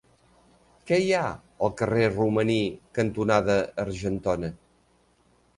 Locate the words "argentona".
3.85-4.51